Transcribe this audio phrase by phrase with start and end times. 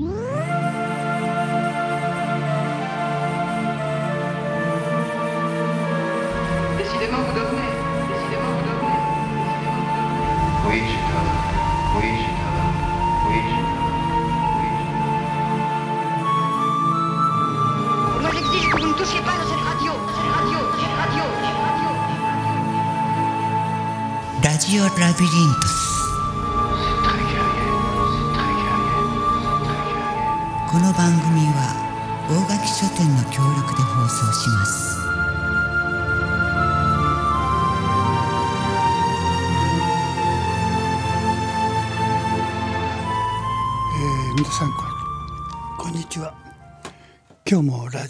[0.00, 0.30] Radio.
[25.00, 25.59] Labyrinth.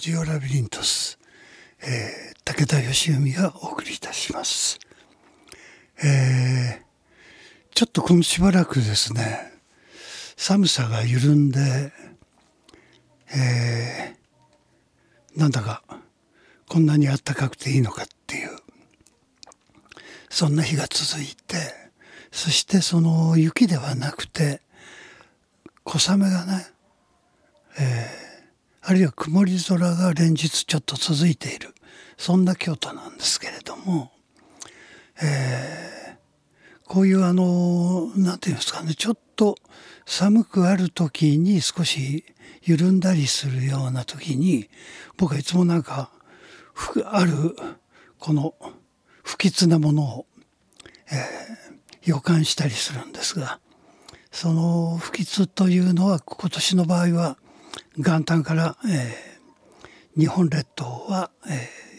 [0.01, 1.19] ジオラビリントス、
[1.83, 4.79] えー武田義文がお送りいたします、
[6.03, 6.91] えー
[7.75, 9.53] ちょっとこのしばらくですね
[10.37, 11.93] 寒さが緩んで、
[13.35, 15.83] えーなんだか
[16.67, 18.57] こんなに暖かくていいのかっていう
[20.31, 21.57] そんな日が続いて
[22.33, 24.63] そしてその雪ではなくて
[25.85, 26.67] 小雨がね、
[27.79, 28.30] えー
[28.83, 31.75] あるいは曇り空が連日ちょっと続いている。
[32.17, 34.13] そんな京都なんですけれども、
[35.23, 35.91] えー
[36.87, 39.55] こういうあのなんていうんですかねちょっと
[40.07, 42.25] 寒くある時に少し
[42.65, 44.69] 緩んだりするような時に
[45.17, 46.11] 僕はいつもなんか
[47.05, 47.55] ある
[48.19, 48.57] この
[49.23, 50.27] 不吉なものを、
[51.13, 51.61] えー
[52.03, 53.61] 予感したりするんですが
[54.33, 57.37] その不吉というのは今年の場合は
[57.97, 59.31] 元旦から、えー
[60.17, 61.91] 日本列島は、えー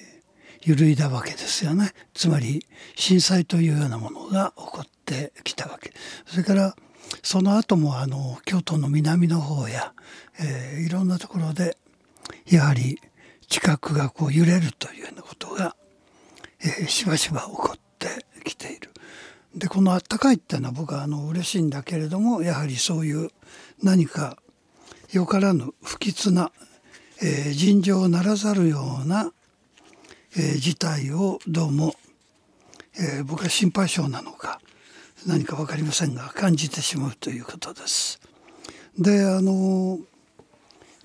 [0.64, 2.64] 揺るいだわけですよねつまり
[2.96, 5.92] 震災というようなものが起こってきたわけ
[6.28, 6.76] それから
[7.24, 9.94] その後もあの京都の南の方や、
[10.40, 11.78] えーいろんなところで
[12.46, 13.00] やはり
[13.48, 15.76] 地殻がこう揺れるというようなことが、
[16.60, 18.08] えーしばしば起こって
[18.44, 18.92] きている。
[19.56, 23.32] でこの「あったかい」っていうのは僕はあの嬉しいんだけれどもやはりそういう
[23.84, 24.38] 何か
[25.12, 26.52] よからぬ不吉な、
[27.22, 29.34] えー尋常ならざるような、
[30.38, 31.96] えー事態をどうも、
[32.98, 34.62] えー僕は心配性なのか
[35.28, 38.22] 何か分かりませんが感じてしまうということです。
[38.98, 40.00] であの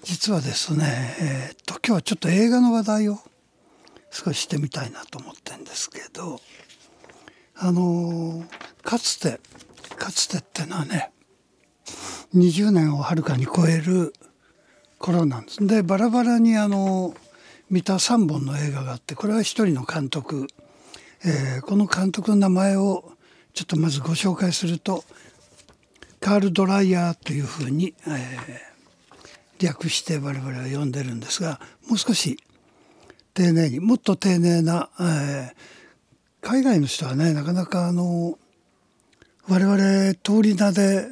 [0.05, 3.19] 実はですね、えっと今日はちょっと映画の話題を
[4.13, 6.41] 少ししてみたいなと思ってるんですけど
[7.57, 8.45] あの
[8.85, 9.41] かつて
[9.97, 11.11] かつてってのはね
[12.35, 14.13] 20年をはるかに超える
[14.99, 15.67] 頃なんです。
[15.67, 17.15] でバラバラにあの
[17.71, 20.47] 見た3本の映画があってこれは一人の監督、
[21.25, 23.13] えーこの監督の名前を
[23.55, 25.05] ちょっとまずご紹介すると
[26.21, 28.77] カール・ドライヤーというふうに、えー
[29.59, 32.37] 略して我々は呼んでるんですがもう少し
[33.33, 35.77] 丁寧にもっと丁寧な、えー
[36.43, 38.39] 海外の人はねなかなかあの
[39.49, 41.09] 我々通り名で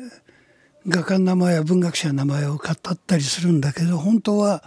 [0.87, 4.63] 画家の名前や文学者の名前を語ったりするんだけど本当は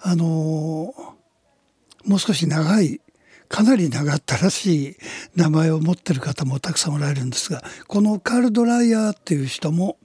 [0.00, 3.00] あのもう少し長い
[3.48, 4.96] かなり長ったらしい
[5.34, 9.96] 名前を持ってる方もたくさんおられるんですがこのカール・ドライヤーっていう人も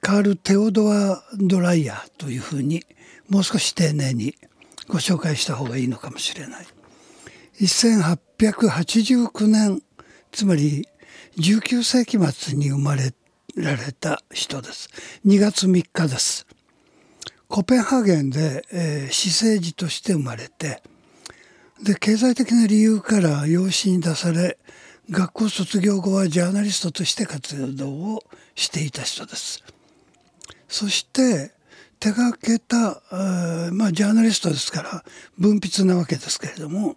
[0.00, 2.84] カール・テオドア・ドライヤーというふうに
[3.28, 4.36] もう少し丁寧に
[4.88, 6.66] ご紹介した方がいいのかもしれない。
[7.60, 9.82] 1889年
[10.32, 10.88] つまり
[11.38, 13.12] 19世紀末に生まれ
[13.56, 14.88] られた人です。
[15.26, 16.46] 2月3日です。
[17.48, 20.82] コペンハーゲンで、えー、私生児として生まれて
[21.82, 24.56] で経済的な理由から養子に出され
[25.10, 28.24] 学校卒業後はジャーナリストとして活動を
[28.54, 29.62] していた人です。
[30.66, 31.50] そして
[32.00, 35.04] 手がけた、えーまあ、ジャーナリストですから
[35.36, 36.96] 文筆なわけですけれども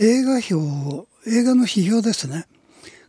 [0.00, 2.46] 映画評映画の批評ですね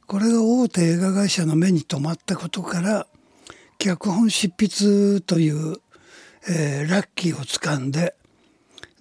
[0.08, 3.08] これが大手映画会社の目に留まったことから
[3.78, 5.78] 脚本執筆という、
[6.48, 8.16] えーラッキーをつかんで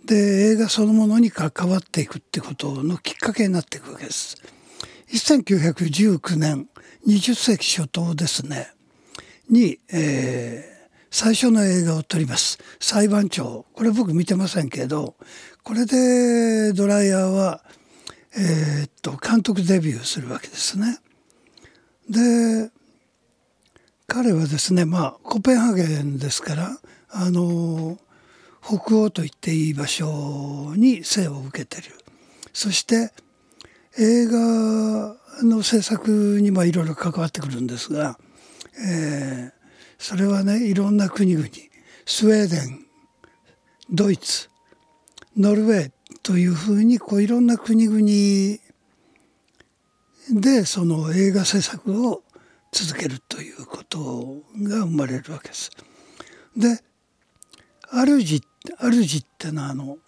[0.07, 4.37] で映画そのものに関わっていくってことのきっかけになっていくわけです。
[5.09, 6.69] 1919年
[7.07, 8.73] 20世紀初頭ですね。
[9.49, 10.75] に、えー
[11.17, 12.59] 最初の映画を撮ります。
[12.81, 13.67] 裁判長。
[13.75, 15.15] これ僕見てませんけど
[15.63, 17.63] これでドライヤーは、
[18.37, 20.99] えーっと監督デビューするわけですね。
[22.09, 22.71] で
[24.07, 26.79] 彼はですねまあコペンハーゲンですから
[27.11, 27.99] あの
[28.63, 31.95] 北欧と言っていい場所に生を受けてる
[32.53, 33.13] そして
[33.99, 38.19] 映画の制作にもいろいろ関わってくるんですが、
[38.79, 39.65] えー
[39.97, 41.47] それはねいろんな国々
[42.05, 42.85] スウェーデン
[43.91, 44.51] ドイツ
[45.37, 45.93] ノルウェー
[46.25, 47.99] というふうにこういろんな国々
[50.41, 52.23] でその映画制作を
[52.73, 55.71] 続けるということが生まれるわけです。
[56.57, 56.81] で
[57.93, 59.99] 主主ってのはあの、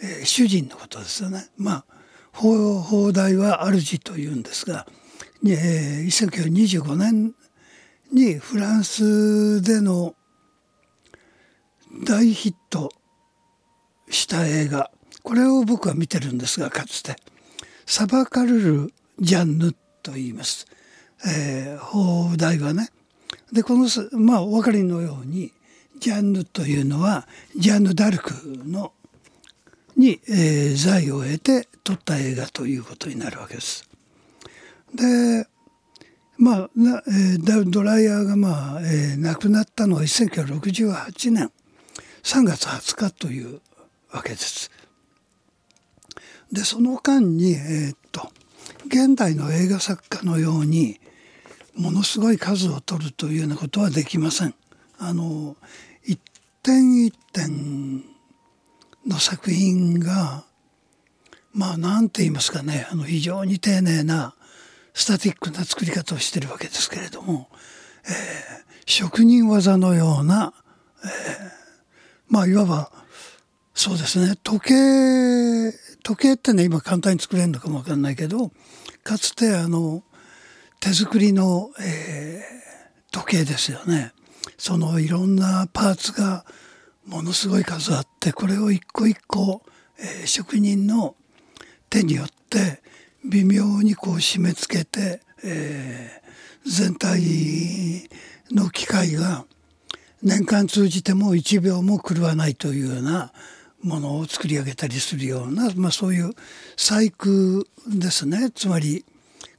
[0.00, 1.48] えー、主人のことですよね。
[1.56, 1.84] まあ
[2.32, 4.86] 放放題は主というんですが、
[5.44, 7.34] えー、1925年
[8.12, 10.14] にフランスでの
[12.06, 12.90] 大ヒット
[14.08, 14.92] した映画
[15.24, 17.16] これを僕は見てるんですがかつて
[17.86, 20.66] サバカルル・ジャンヌと言います、
[21.26, 22.90] えー、放題はね
[23.50, 25.50] でこのまあお分かりのように
[25.98, 27.26] ジャンヌというのは
[27.56, 28.92] ジャンヌ・ダルクの
[29.96, 33.88] に、えー、財を得て撮った映画ということになるわけです。
[34.94, 35.46] で
[36.36, 36.70] まあ、
[37.06, 41.52] えー、ドライヤーが、まあえー、亡くなったのは1968年
[42.24, 43.60] 3月20日という
[44.10, 44.70] わけです。
[46.54, 48.30] でその間に、えー、っと
[48.86, 51.00] 現代の映画作家のように
[51.74, 54.54] ものすごい数を取るというようなことはできません。
[54.98, 55.56] あの
[56.04, 56.20] 一
[56.62, 58.04] 点一点
[59.04, 60.44] の作品が
[61.52, 64.34] まあ何て言いますかねあの非常に丁寧な
[64.94, 67.48] スタティックな作り方をしてるわけですけれども、
[68.06, 68.12] えー、
[68.86, 70.54] 職人技のような、
[71.04, 71.10] えー、
[72.28, 72.92] まあいわば
[73.74, 78.52] そうですね時計時計ってね今簡単に作れるのかもわかんないけど
[79.02, 80.04] かつてあの
[80.80, 84.12] 手作りの、えー、時計ですよね。
[84.58, 86.44] そのいろんなパーツが
[87.06, 89.62] ものすごい数あってこれを一個一個、
[89.98, 91.16] えー、職人の
[91.88, 92.82] 手によって
[93.24, 98.08] 微妙にこう締め付けて、えー、全体
[98.50, 99.46] の機械が
[100.22, 103.32] 年間通じても1秒も狂わないというような
[103.84, 106.32] ものを作り上げたりするような、まあ、そういう
[106.76, 109.04] 細工ですねつまり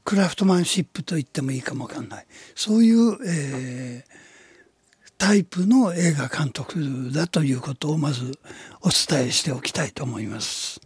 [0.04, 2.26] クラフトマンシップと言ってもいいかもわかんない
[2.56, 8.38] そういう、えー、タイプの映画監督だということをまず
[8.82, 10.82] お伝えしておきたいと思います。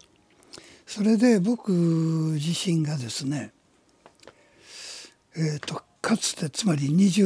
[0.85, 3.51] それで僕自身がですね、
[5.35, 7.25] えーと、かつてつまり二十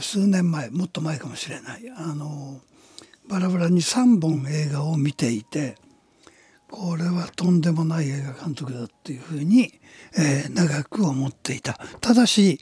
[0.00, 2.60] 数年前もっと前かもしれないあの
[3.28, 5.76] バラバラに3本映画を見ていて
[6.70, 9.72] これはとんでもない映画監督だっていうふうに、
[10.18, 11.74] えー、長く思っていた。
[12.00, 12.60] ただし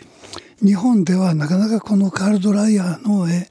[0.63, 3.49] 日本ではなかなかこのカール・ドライヤーの映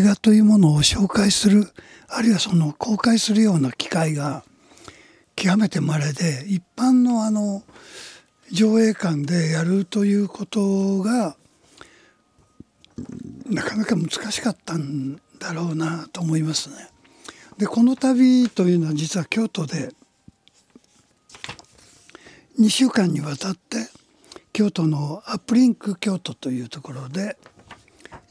[0.00, 1.72] 画というものを紹介する
[2.08, 4.44] あるいはその公開するような機会が
[5.36, 7.62] 極めて稀で一般のあの
[8.50, 11.36] 上映館でやるということが
[13.46, 16.76] なかなか難しかったんだろうなと思いますね。
[17.56, 19.92] でこの旅というのは実は京都で
[22.60, 23.88] 2週間にわたって
[24.52, 27.36] 京都のアップリンク京都というところで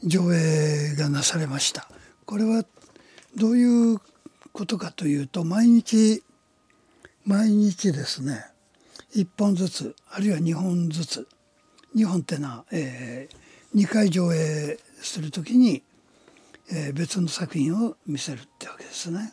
[0.02, 1.88] 上映がなされました
[2.24, 2.64] これは
[3.36, 3.98] どういう
[4.52, 6.22] ことかというと毎日
[7.24, 8.44] 毎日ですね
[9.14, 11.28] 1本ずつあるいは2本ずつ
[11.96, 15.82] 2本ってのは、えー、2回上映する時に、
[16.70, 19.32] えー、別の作品を見せるってわけですね。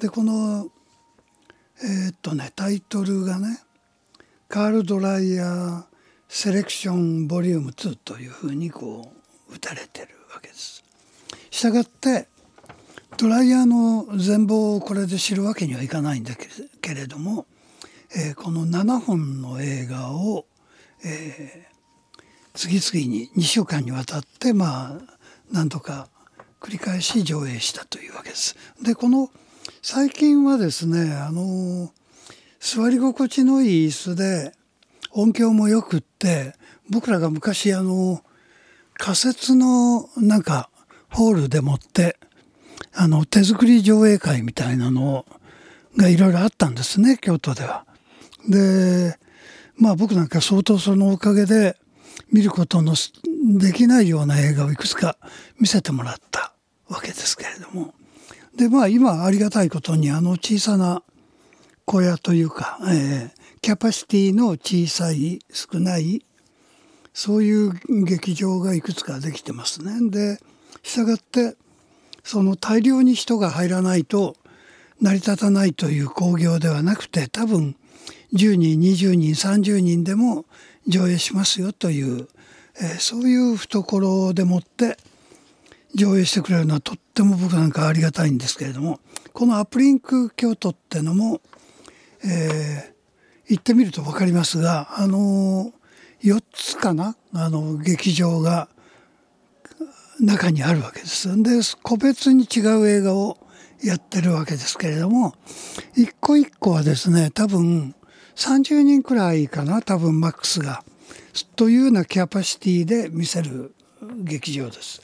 [0.00, 0.70] でこの
[1.82, 3.60] えー、っとねタイトルがね
[4.48, 5.84] 「カール・ドライヤー
[6.28, 9.12] セレクションボリューム2というふうにこ
[9.50, 10.84] う打たれてるわけです。
[11.50, 12.28] したがって
[13.18, 16.34] ドライヤーの全貌をこれで知るわけにはいかないんだ
[16.80, 17.46] けれども、
[18.16, 20.46] えー、この7本の映画を、
[21.04, 22.22] えー、
[22.54, 25.18] 次々に2週間にわたってまあ
[25.50, 26.08] 何度か
[26.62, 28.56] 繰り返し上映したというわけです。
[28.80, 29.30] でこの
[29.82, 31.90] 最近はですねあの
[32.60, 34.52] 座り心地のいい椅子で
[35.10, 36.54] 音響もよくって
[36.88, 38.22] 僕らが昔あの
[38.94, 40.70] 仮設のなんか
[41.10, 42.16] ホールでもって
[42.94, 45.26] あの手作り上映会みたいなの
[45.96, 47.84] がいろいろあったんですね京都では。
[48.48, 49.18] で
[49.76, 51.76] まあ僕なんか相当そのおかげで
[52.30, 52.94] 見ることの
[53.58, 55.16] できないような映画をいくつか
[55.58, 56.51] 見せてもらった
[56.92, 57.94] わけですけれども
[58.56, 61.02] でまあ今ありがたいことにあの小さな
[61.84, 66.24] 小屋というか、えー、キャパシティの小さい少ない
[67.14, 67.72] そういう
[68.04, 70.10] 劇場がいくつかできてますね。
[70.10, 70.38] で
[70.82, 71.56] 従って
[72.24, 74.36] その大量に人が入らないと
[75.00, 77.76] 成り立たないという興行ではなくて多分
[78.34, 80.44] 10人20人30人でも
[80.86, 82.28] 上映しますよという、
[82.80, 84.96] えー、そういう懐でもって
[85.94, 89.00] 上映してくれるのはとっても僕なんかありがたいんですけれども
[89.32, 91.40] このアプリンク京都ってのも、
[92.24, 92.92] えー
[93.48, 95.72] 行ってみると分かりますがあの
[96.22, 97.16] 4つかな？
[97.34, 98.68] あの劇場が
[100.20, 101.42] 中にあるわけです。
[101.42, 103.36] で個別に違う映画を
[103.84, 105.34] やってるわけですけれども
[105.96, 107.94] 一個一個はですね多分
[108.36, 109.82] 30人くらいかな？
[109.82, 110.82] 多分マックスが
[111.56, 113.74] というようなキャパシティで見せる
[114.22, 115.02] 劇場です。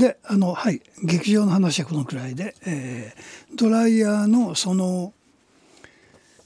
[0.00, 5.12] であのはい劇場の話はこのくらいで、えードライヤーのその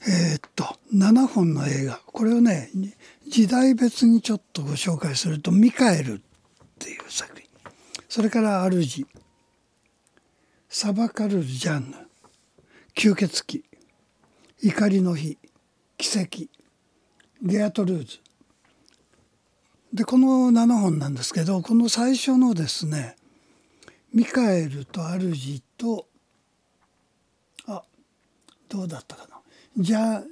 [0.01, 2.01] えーっと7本の映画。
[2.05, 2.69] これをね
[3.27, 6.21] 時代別にちょっとご紹介すると「ミカエル」っ
[6.79, 7.47] ていう作品。
[8.09, 9.07] それから「主」
[10.67, 11.97] 「サバカル・ジャンヌ」
[12.93, 13.63] 「吸血鬼」
[14.61, 15.37] 「怒りの日」
[15.97, 16.49] 「奇跡」
[17.41, 18.19] 「ゲアトルーズ」
[19.93, 23.15] でこの7本なんですけどこの最初のですね
[24.15, 26.07] 「ミカエル」と「主」と
[27.67, 27.83] あ
[28.69, 29.41] どうだったかな。
[29.77, 30.23] ジャ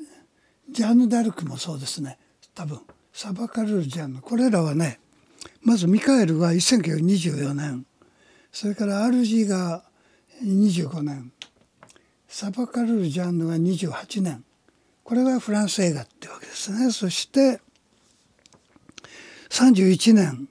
[0.72, 2.18] ジャンヌ・ダルクもそうですね。
[2.56, 2.80] 多分。
[3.12, 4.22] サバカル・ジャンヌ。
[4.22, 5.02] これらはね
[5.62, 7.86] まずミカエルが1924年。
[8.54, 9.84] それから主が
[10.42, 11.34] 25年。
[12.30, 14.46] サバカル・ジャンヌが28年。
[15.04, 16.90] これがフランス映画ってわけですね。
[16.90, 17.60] そして
[19.50, 20.48] 31年。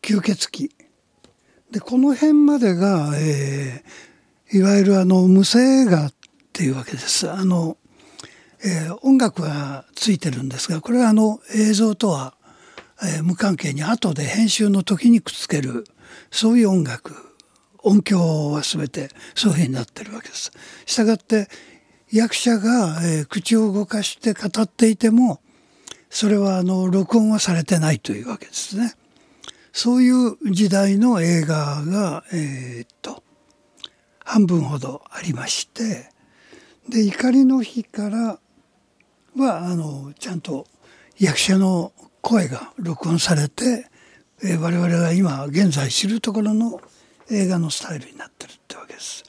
[0.00, 0.75] 吸血鬼。
[1.70, 4.06] でこの辺までが、えー
[4.52, 6.12] いわゆるあの無声画っ
[6.52, 7.28] ていうわけです。
[7.28, 7.76] あの
[8.64, 12.34] えー音楽はついてるんですがこれはあの映像とは、
[13.02, 15.84] えー無関係に後で編集の時にくっつける
[16.30, 17.12] そういう音楽
[17.82, 20.52] 音響は全てそういうふうになってるわけです。
[20.86, 21.48] したがって
[22.12, 25.40] 役者が、えー口を動かして語っていても
[26.08, 28.94] それはあの録音はされてないというわけですね。
[29.76, 33.22] そういう時代の映画が、えーっと
[34.24, 36.08] 半分ほどありまして
[36.88, 38.38] で怒りの日から
[39.36, 40.66] はあのちゃんと
[41.18, 41.92] 役者の
[42.22, 43.86] 声が録音されて、
[44.42, 46.80] えー我々が今現在知るところの
[47.30, 49.24] 映画のスタイルになってるってわけです。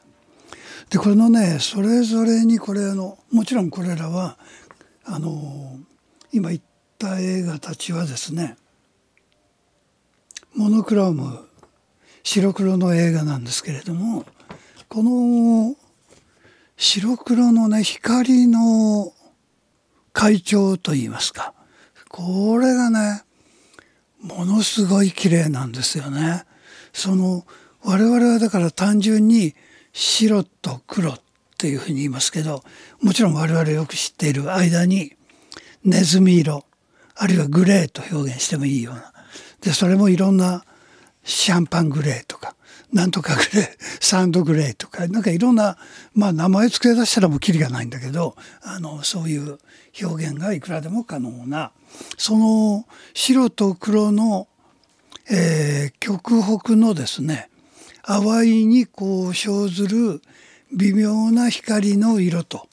[0.89, 4.37] でこのねそれぞれにこれあのもちろんこれらは
[5.03, 5.77] あの
[6.31, 6.61] 今言っ
[6.97, 8.55] た映画たちはですね
[10.57, 11.47] モノクローム
[12.23, 14.25] 白黒の映画なんですけれども
[14.89, 15.75] この
[16.75, 19.13] 白黒のね光の
[20.13, 21.53] 会長といいますか
[22.09, 23.21] これがね
[24.19, 26.43] ものすごい綺麗なんですよね。
[26.91, 27.45] その
[27.83, 29.53] 我々はだから単純に
[29.93, 31.19] 白と黒っ
[31.59, 32.63] ていうふうに言いますけど
[32.99, 35.13] もちろん我々よく知っている間に
[35.83, 36.65] ネズミ色
[37.15, 39.13] あるいはグレーと表現してもいいような
[39.61, 40.63] でそれもいろんな
[41.23, 42.55] シャンパングレーとか
[42.93, 43.67] なんとかグレー
[43.99, 45.77] サンドグレーとかなんかいろんな、
[46.13, 49.59] まあ、名前付け出したらもうキリがないんだけどあのそういう
[50.01, 51.71] 表現がいくらでも可能な
[52.17, 54.47] その白と黒の、
[55.29, 57.49] えー極北のですね
[58.03, 60.21] 淡いにこう生ずる
[60.71, 62.69] 微妙な光の色と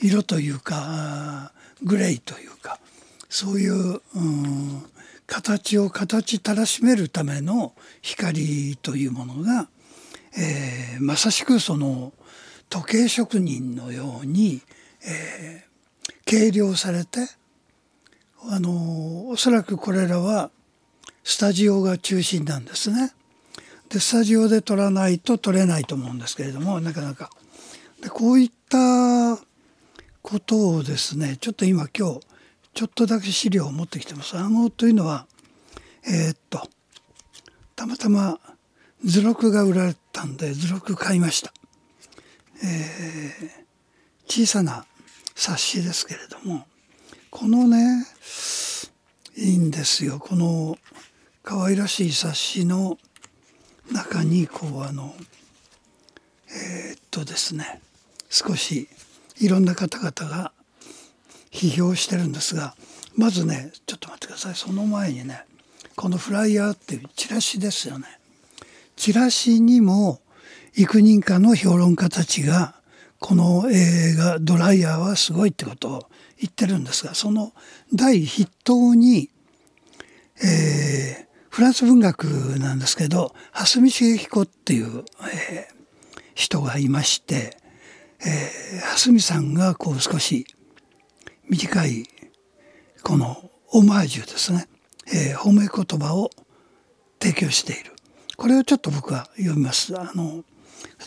[0.00, 2.78] 色というかグレーというか
[3.28, 4.82] そういう、うん、
[5.28, 9.68] 形を形たらしめるための光というものが、
[10.36, 12.12] えーまさしくその
[12.68, 14.62] 時計職人のように、
[15.06, 15.68] えー
[16.24, 17.20] 計量されて
[18.50, 20.50] あのおそらくこれらは
[21.24, 23.12] スタジオが中心なんですね。
[23.88, 27.30] でスタジオで撮らないと撮れないと思うんですけれどもなかなか。
[28.02, 29.38] でこういった
[30.20, 32.20] ことをですねちょっと今今日
[32.78, 34.36] ちょっとだけ資料を持ってきてます。
[34.36, 35.26] 暗号というのは
[36.06, 36.62] えーっと
[37.74, 38.38] たまたま
[39.04, 41.52] 図録が売られたんで図録買いました。
[42.62, 43.50] えー
[44.28, 44.86] 小さな
[45.34, 46.68] 冊子ですけれども
[47.30, 48.06] このね
[49.36, 50.78] いいんですよこの
[51.42, 52.96] 可愛らしい冊子の
[53.90, 55.16] 中にこうあの
[56.48, 57.80] えーっとですね
[58.30, 58.88] 少し
[59.40, 60.52] いろんな方々が
[61.58, 62.74] 批評してるんですが
[63.16, 64.54] まずねちょっと待ってください。
[64.54, 65.44] その前にね
[65.96, 68.06] このフライヤーっていうチラシですよね。
[68.96, 70.20] チラシにも
[70.76, 72.74] 幾人かの評論家たちが
[73.18, 77.52] この映画「ドライヤー」はすごいってことを言ってるんですがその
[77.92, 79.30] 第筆頭に、
[80.42, 82.24] えーフランス文学
[82.60, 85.78] なんですけど蓮見茂彦っていう、えー
[86.36, 87.56] 人がいまして、
[88.20, 90.46] えー蓮見さんがこう少し
[91.48, 92.06] 短い
[93.02, 94.68] このオマージュですね、
[95.06, 96.30] えー褒め言葉を
[97.20, 97.92] 提供している
[98.36, 99.98] これをちょっと僕は読みます。
[99.98, 100.44] あの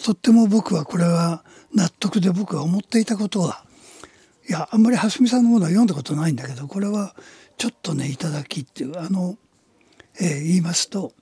[0.04, 3.64] とっても僕はこれは納得で僕が思っていたことは
[4.50, 7.16] いやあんまり蓮見さんのものは読んだことないんだけどこれは
[7.58, 9.38] ちょっとねいただきっていうあの、
[10.20, 11.14] えー言いますと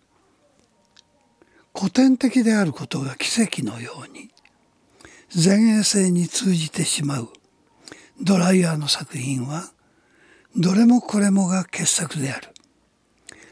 [1.77, 4.29] 古典的であることが奇跡のように
[5.35, 7.29] 前衛性に通じてしまう
[8.21, 9.71] ドライヤーの作品は
[10.55, 12.49] どれもこれもが傑作である。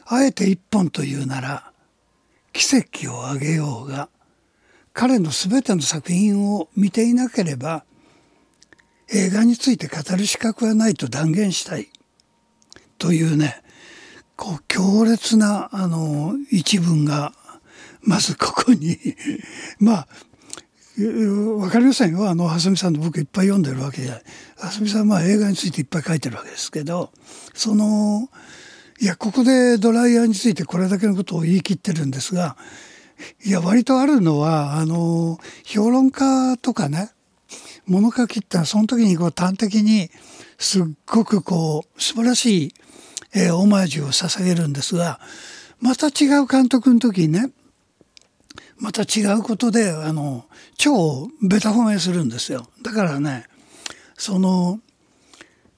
[0.06, 1.72] あえて一本というなら
[2.54, 4.10] 奇跡をあげようが
[4.94, 7.84] 彼の全ての作品を見ていなければ
[9.10, 11.90] 映画について語る資格はないと断言したい
[12.98, 13.62] というね
[14.36, 17.34] こう強烈なあの一文が
[18.02, 18.98] まずここに
[19.80, 20.08] まあ
[21.60, 22.28] わかりませんよ。
[22.28, 24.02] あの蓮見さんの僕いっぱい読んでるわけ。
[24.02, 24.24] じゃない
[24.58, 27.12] 蓮見さんはまあ映画についていっぱい書いてるわけですけど
[27.54, 28.30] その
[29.00, 32.58] いやここでドライヤーについてこれだけのことを言い切ってるんですが
[33.46, 37.12] いや割とあるのはあの評論家とかね
[37.86, 40.10] 物書きってのはその時にこう端的に
[40.58, 42.74] すっごくこう素晴らしい、
[43.36, 45.20] えーオマージュを捧げるんですが
[45.80, 47.52] また違う監督の時にね
[48.80, 50.46] また違うことであの
[50.78, 52.68] 超ベタ褒めするんですよ。
[52.84, 53.46] だからね
[54.18, 54.80] その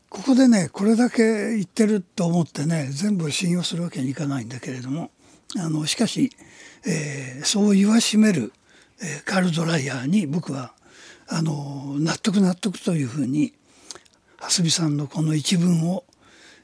[0.10, 5.12] ここでねこれだけ言ってると思ってね全部信用するわけにいかないんだけれども
[5.58, 6.32] あのしかし、
[6.86, 8.52] えーそう言わしめる、
[9.02, 10.74] えーカール・ドライヤーに僕は
[11.28, 13.54] あの納得納得というふうに
[14.38, 16.04] 蓮見さんのこの一文を、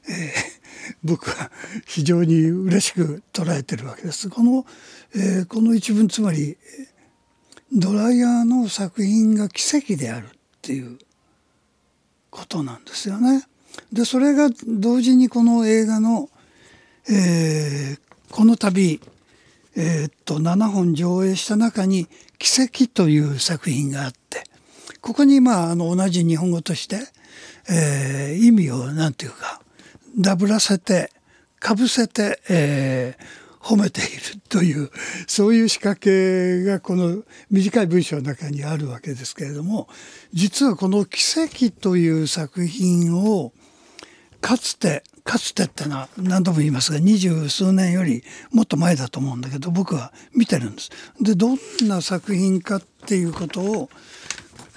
[0.08, 0.55] えー
[1.02, 1.50] 僕は
[1.86, 4.28] 非常に嬉しく捉えてるわけです。
[4.28, 4.66] この、
[5.14, 6.56] えーこの一文つまり
[7.72, 10.30] ドライヤーの作品が奇跡であるっ
[10.62, 10.98] ていう
[12.30, 13.44] ことなんですよね。
[13.92, 16.28] でそれが同時にこの映画の、
[17.08, 19.00] えーこの度、
[19.76, 24.42] えーっと7本上映した中に「奇跡」という作品があって
[25.00, 26.98] ここにまああの同じ日本語として、
[27.68, 29.60] えー意味をなんていうか
[30.16, 31.10] ダブらせて
[31.58, 34.90] かぶせて、えー褒めているという
[35.26, 39.88] そういう仕掛けがこの短い文章の中にあるわけですけれども
[40.32, 43.52] 実はこの「奇跡」という作品を
[44.40, 50.90] かつてかつてってのは何度も言いますが二十数年よりもっと前だと思うんだけど僕は見てるんです。
[51.20, 53.90] でどんな作品かっていうことを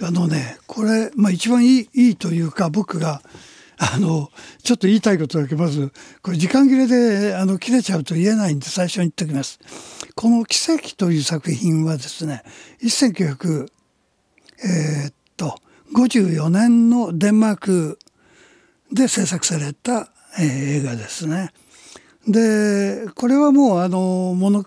[0.01, 3.21] あのねこれ、まあ、一番いいいいというか僕が
[3.81, 4.29] あの
[4.61, 9.59] ちょっと言いたいことだけまずこれ時間切れであの切れちゃうと言えないんで最初に言っておきます。
[10.15, 12.43] この「奇跡」という作品はですね
[12.83, 13.67] 1900
[14.65, 15.57] えーっと
[15.95, 17.99] 54年のデンマーク
[18.91, 20.47] で制作された、えー
[20.79, 21.51] 映画ですね。
[22.27, 24.65] でこれはもうあのモノ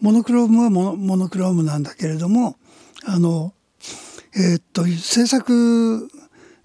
[0.00, 2.56] モノクロームはモノモノクロームなんだけれども
[3.04, 3.54] あの
[4.34, 6.10] えーっと制作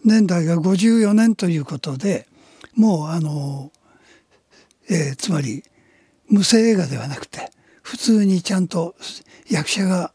[0.03, 2.27] 年代が54年ということで
[2.75, 3.71] もうあの、
[4.89, 5.63] えーつまり
[6.27, 8.95] 無声映画ではなくて普通にちゃんと
[9.49, 10.13] 役者が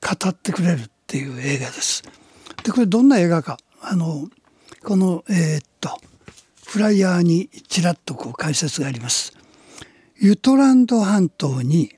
[0.00, 2.02] 語ってくれるっていう映画です。
[2.62, 4.28] でこれどんな映画かあの
[4.84, 5.90] このえーっと
[6.64, 9.36] フライヤーにちらっとこう解説があります。
[10.18, 11.94] ユトランド半島に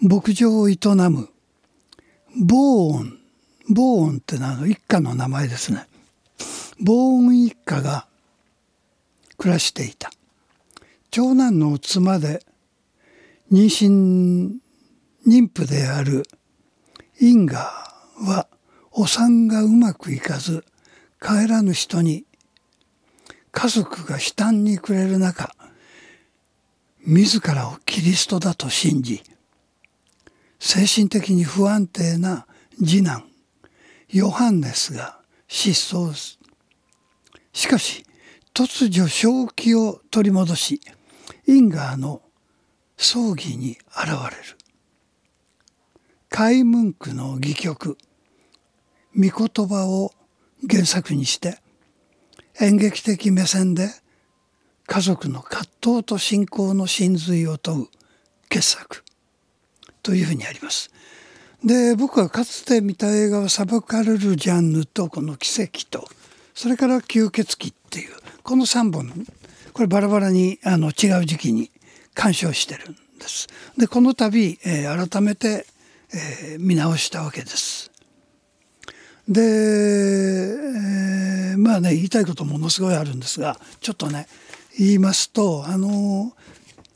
[0.00, 0.76] 牧場を営
[1.10, 1.28] む
[2.36, 3.18] ボーン
[3.68, 5.86] ボーンってのは一家の名前ですね。
[6.80, 8.06] ボーン一家が
[9.38, 10.10] 暮らしていた。
[11.10, 12.44] 長男の妻で
[13.52, 14.56] 妊娠
[15.26, 16.24] 妊婦である
[17.20, 18.48] インガーは
[18.90, 20.64] お産がうまくいかず
[21.20, 22.24] 帰らぬ人に
[23.52, 25.54] 家族が悲嘆に暮れる中
[27.06, 29.22] 自らをキリストだと信じ
[30.58, 32.46] 精神的に不安定な
[32.78, 33.24] 次男
[34.08, 36.12] ヨハンネスが失踪
[37.54, 38.04] しかし
[38.52, 40.80] 突如正気を取り戻し
[41.46, 42.20] インガーの
[42.96, 44.58] 葬儀に現れる
[46.28, 47.96] カイムンクの戯曲
[49.16, 50.12] 「御言葉」を
[50.68, 51.60] 原作にして
[52.60, 53.88] 演劇的目線で
[54.86, 57.86] 家族の葛藤と信仰の真髄を問う
[58.48, 59.04] 傑作
[60.02, 60.90] というふうにあります。
[61.64, 66.06] で僕はかつて見た映画は裁かれるジャンヌとこの奇跡と
[66.54, 68.12] それから吸血鬼っていう
[68.42, 69.26] この3本
[69.72, 71.70] これバラバラにあの違う時期に
[72.14, 73.48] 鑑賞してるんです。
[73.76, 75.66] でこの度、えー改めて、
[76.12, 77.90] えー見直したわけです。
[79.28, 84.28] で、えーまあね言いたいことものすごいあるんですがちょっとね
[84.78, 86.32] 言いますとあの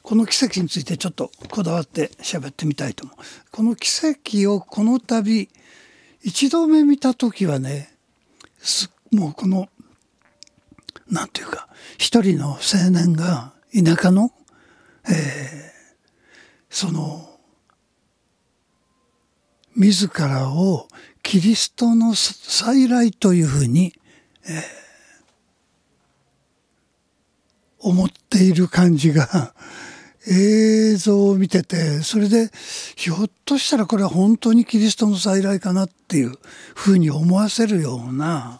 [0.02, 3.16] この奇跡についてちょっとこだわって喋ってみたいと思う。
[3.50, 5.48] この奇跡をこの度
[6.22, 7.92] 一度目見た時はね
[8.58, 9.68] すっもうこの
[11.10, 14.32] なんていうか一人の青年が田舎の、
[15.08, 15.68] えー
[16.70, 17.26] その
[19.74, 20.86] 自らを
[21.22, 23.94] キリストの再来というふうに、
[24.44, 24.88] えー
[27.80, 29.54] 思っている感じが
[30.26, 32.50] 映像を見ててそれで
[32.96, 36.32] ひょっとしたらこれは本当にキリストの再来かなっていう
[36.74, 38.58] ふうに思わせるような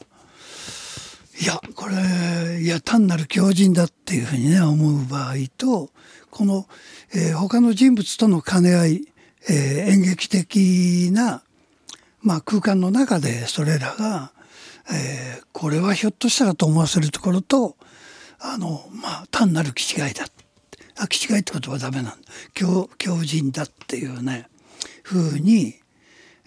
[1.40, 5.90] いやこれいや単なる狂人だっていうふうにね思う場合と
[6.30, 6.66] この、
[7.14, 9.04] えー他の人物との兼ね合い、
[9.48, 11.42] えー演劇的な、
[12.20, 14.32] まあ、空間の中でそれらが、
[14.90, 17.76] えーこれはひょっとしたらと思わせるところと
[18.40, 20.26] あの、まあ、単なる気違いだ
[21.00, 22.16] あ気違いってことはダメなんだ。
[22.54, 24.48] 狂狂人だっていうね
[25.02, 25.74] ふうに、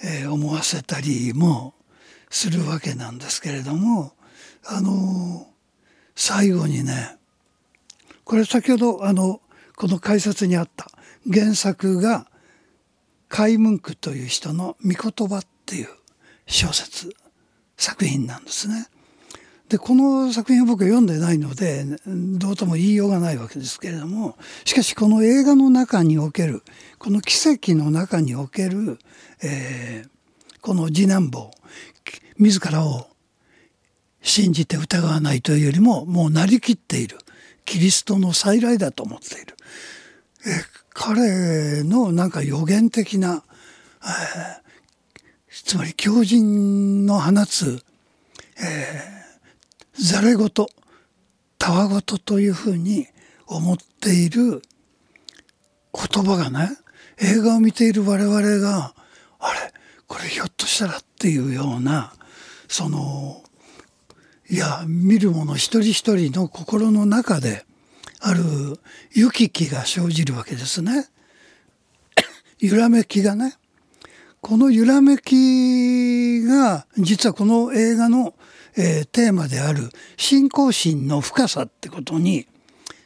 [0.04, 1.75] えー思わせたりも
[2.30, 4.13] するわけなんですけれども
[4.65, 5.47] あの
[6.15, 7.17] 最後にね
[8.24, 9.41] これ先ほどあの
[9.76, 10.88] この解説にあった
[11.32, 12.28] 原作が
[13.30, 15.88] 海文句という人の「御言葉」っていう
[16.45, 17.15] 小説
[17.78, 18.88] 作品なんですね。
[19.69, 26.62] でこの作品は僕は読んでないのでどうとも言いようがないわけですけれどもしかしこの映画の中における
[27.00, 29.00] この奇跡の中における、
[29.41, 30.21] えー
[30.62, 31.52] この次男坊
[32.38, 33.08] 自らを
[34.22, 37.18] 信じて疑わないというよりももうなりきっている
[37.66, 39.56] キリストの再来だと思っている。
[40.46, 43.44] え彼のなんか予言的な、
[44.04, 44.72] えー
[45.52, 47.84] つまり狂人の放つ、
[48.58, 50.50] えー、ざれ言
[51.58, 53.08] たわごとというふうに
[53.48, 54.62] 思っている
[55.94, 56.70] 言葉がね
[57.20, 58.94] 映画を見ている我々が
[59.40, 59.74] あれ
[60.08, 62.14] これひょっとしたらっていうような
[62.70, 63.44] その
[64.52, 67.64] いや見る者一人一人の心の中で
[68.20, 68.44] ある
[69.16, 71.08] 行き来が生じるわけですね。
[72.60, 73.56] 揺らめきがね。
[74.42, 78.34] この揺らめきが実はこの映画の、
[78.76, 82.46] えーテーマである信仰心の深さってことに、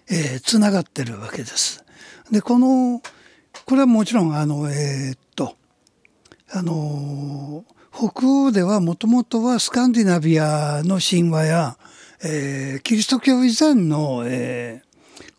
[0.10, 1.84] えーつながってるわけです。
[2.32, 3.04] でこの
[3.68, 5.56] これはもちろんあのえーっと
[6.50, 7.64] あの
[7.98, 11.78] 北欧ではもともとはスカンディナビアの神話や、
[12.26, 14.86] えーキリスト教以前の、えー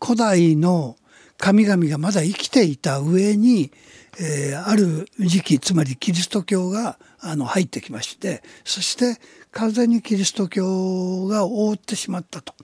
[0.03, 0.95] 古代の
[1.37, 3.71] 神々がまだ生きていた上に、
[4.19, 12.55] えーある時期つまりキリスト教があの入ってきましてそして完全にキリスト教が覆ってしまったと。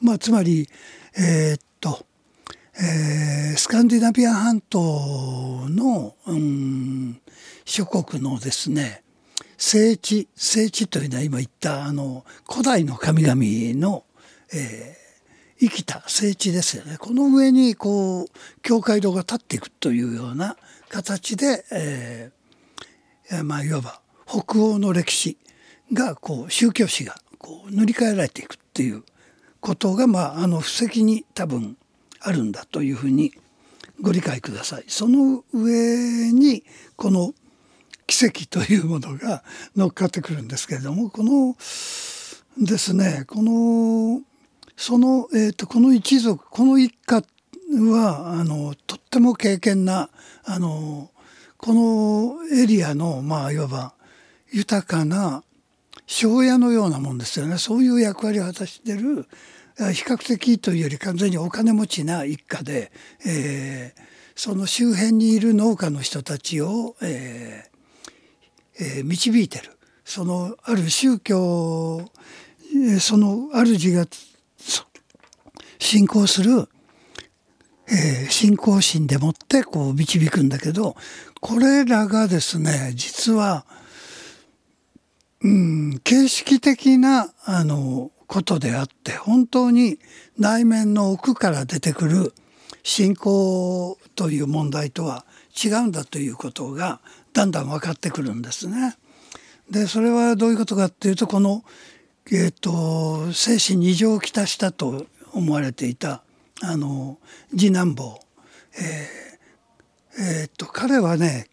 [0.00, 0.68] まあ、つまり、
[1.18, 2.06] えーっと
[2.76, 4.78] えースカンディナビア半島
[5.68, 7.20] の、うん、
[7.64, 9.02] 諸国のですね
[9.62, 13.34] 聖地聖地というのは今言ったあの古代の神々
[13.78, 14.04] の、
[14.54, 15.00] えー
[15.62, 18.26] 生きた聖地ですよねこの上にこう
[18.62, 20.56] 教会堂が立っていくというような
[20.88, 25.36] 形で、えーえーまあいわば北欧の歴史
[25.92, 29.02] がこう宗教史がこう塗り替えられていくっていう
[29.60, 31.76] ことが、まあ、あの布石に多分
[32.20, 33.34] あるんだというふうに
[34.00, 34.84] ご理解ください。
[34.88, 36.64] その上に
[36.96, 37.34] この
[38.10, 39.44] 奇跡というものが
[39.76, 41.54] 乗っかってくるんですけれどもこの
[42.58, 44.20] ですねこの
[44.76, 47.22] その、えー、とこの一族この一家
[47.92, 50.10] はあのとっても敬虔な
[50.44, 51.10] あの
[51.56, 53.94] このエリアのまあいわば
[54.50, 55.44] 豊かな
[56.06, 57.58] 庄屋のようなもんですよね。
[57.58, 59.26] そういう役割を果たしてる
[59.78, 62.90] あ比較的というより完全にお金持ちな一家で、
[63.24, 67.69] えーその周辺にいる農家の人たちを、えー
[68.80, 69.76] え導いてる。
[70.04, 72.10] そのある宗教
[72.74, 74.06] えーその主が
[75.78, 76.68] 信仰する、
[77.88, 80.96] えー信仰心でもってこう導くんだけど
[81.40, 83.64] これらがですね実は
[85.42, 89.98] うん形式的なあのことであって本当に
[90.38, 92.34] 内面の奥から出てくる
[92.82, 95.24] 信仰という問題とは
[95.62, 97.00] 違うんだということが
[97.32, 98.96] だんだん分かってくるんですね。
[99.70, 101.64] でそれはどういうことかっていうとこの、
[102.32, 106.22] えー、と精神に異常をきたしたと思われていた
[106.62, 107.18] あの
[107.50, 108.20] 次男坊、
[108.74, 111.46] えーえーと彼はね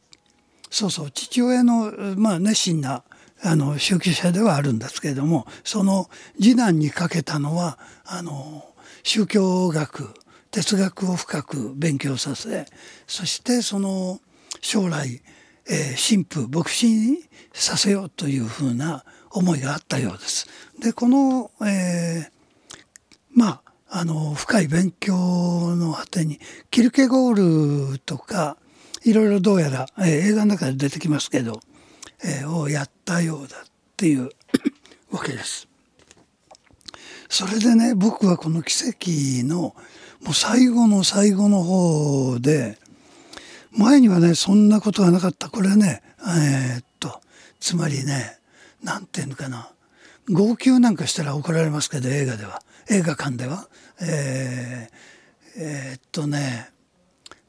[0.70, 3.04] そうそう父親の、まあ、熱心な
[3.44, 6.10] あの宗教者ではあるんですけれどもその
[6.42, 8.66] 次男にかけたのはあの
[9.04, 10.14] 宗教学
[10.52, 12.66] 哲学を深く勉強させ
[13.06, 14.20] そしてその
[14.62, 15.22] 将来、
[15.70, 17.18] えー、神父牧師に
[17.54, 20.48] させようというふうな思いがあったようです。
[20.80, 22.32] でこの、えー、
[23.32, 25.16] まああの深い勉強
[25.76, 26.40] の果てに
[26.72, 28.58] キルケゴールとか
[29.04, 31.62] いろいろどうやら、えー、映画の中で出てきますけど、
[32.24, 33.60] えー、をやったようだっ
[33.96, 34.30] ていう
[35.12, 35.68] わけです。
[37.30, 39.76] それでね僕はこの奇跡の
[40.22, 42.78] もう最後の最後の方で
[43.78, 45.50] 前にはねそんなことがなかった。
[45.50, 47.22] これねえー、っと
[47.60, 48.40] つまりね
[48.84, 49.72] 何て言うのかな。
[50.30, 52.62] 号泣なんかしたら怒られますけど映画では。
[52.90, 53.68] 映画館では。
[54.02, 56.70] えー、えー、っとね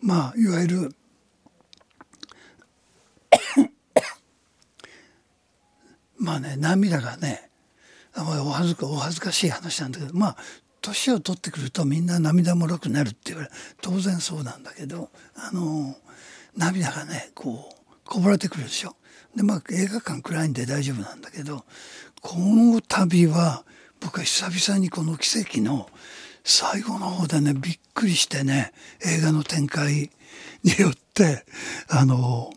[0.00, 0.94] まあいわゆる
[6.18, 7.50] まあね涙がね
[8.16, 10.36] お恥ずかお恥ずかしい話なんだけどまあ
[10.80, 15.96] 年を取ってくるとみんな涙もろくなるって言われ当然そうなんだけどあの
[16.56, 18.96] 涙がねこうこぼれてくるでしょ。
[19.36, 21.64] でまあ映画館暗いんで大丈夫なんだけど
[22.20, 23.64] この旅は
[24.00, 25.88] 僕は久々にこの奇跡の
[26.44, 28.72] 最後の方でねびっくりしてね
[29.04, 30.10] 映画の展開
[30.62, 31.44] によって
[31.88, 32.50] あの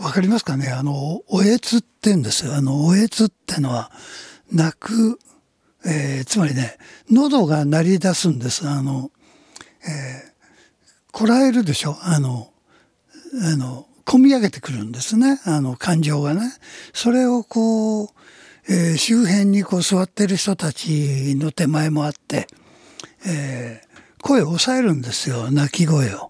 [0.00, 0.68] わかりますかね？
[0.68, 2.54] あのおえつって言うんですよ。
[2.54, 3.90] あのおえつってのは
[4.50, 5.18] 泣く
[5.82, 6.76] えー、つまりね
[7.10, 8.68] 喉が鳴り出すんです。
[8.68, 9.10] あの、
[9.82, 10.32] えー、
[11.10, 11.96] こらえるでしょ？
[12.02, 12.52] あの
[13.34, 15.40] あの込み上げてくるんですね。
[15.44, 16.52] あの感情がね。
[16.92, 18.08] それをこう、
[18.68, 22.48] えー、周辺にこう座ってる人たちの手前もあって、
[23.26, 25.50] えー、声を抑えるんですよ。
[25.50, 26.28] 泣き声を。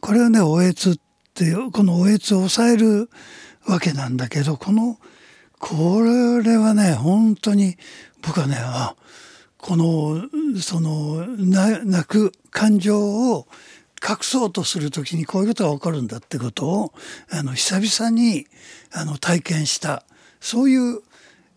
[0.00, 0.96] これをねおえつっ
[1.34, 3.10] ていうこのおえつを抑える
[3.66, 4.98] わけなんだけどこの
[5.58, 7.76] これはね本当に
[8.22, 8.94] 僕はねあ
[9.58, 10.22] この
[10.60, 13.48] その泣く感情を
[14.02, 16.92] 隠そうとするときにこういうことが起こるんだってことを
[17.30, 18.46] あの久々に
[18.92, 20.04] あの体験した
[20.40, 21.00] そういう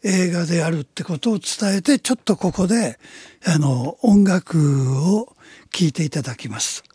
[0.03, 2.97] 映画であるってことを伝えてちょっとここで
[3.45, 5.35] あの音楽を
[5.71, 6.88] 聴いていただきます。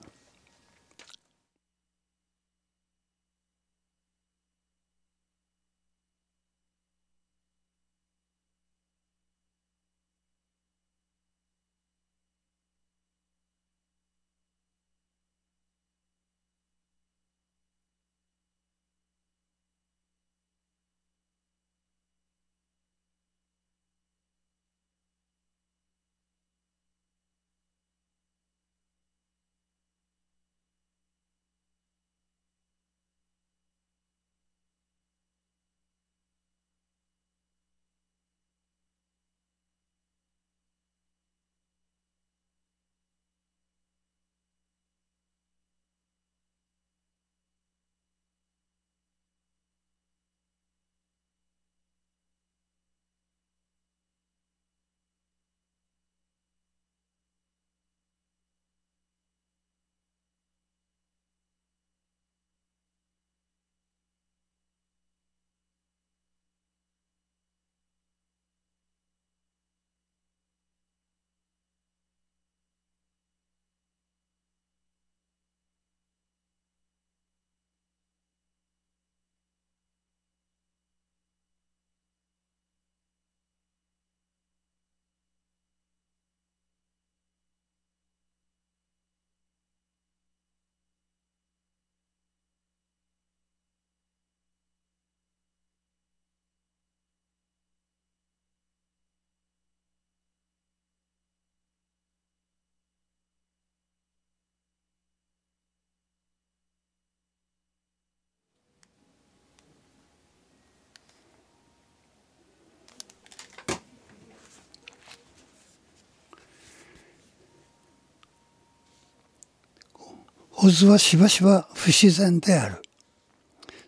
[120.64, 122.80] オズはしばしば不自然である。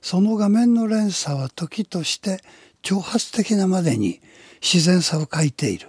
[0.03, 2.43] その画面の連鎖は時として
[2.83, 4.21] 挑発的なまでに
[4.61, 5.89] 自然さを欠いている。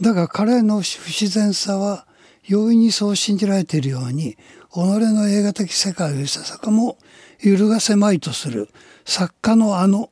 [0.00, 2.06] だが彼の不自然さは
[2.44, 4.36] 容易にそう信じられているように
[4.72, 6.98] 己の映画的世界をいささかも
[7.40, 8.68] 揺るがせまいとする
[9.04, 10.10] 作家のあの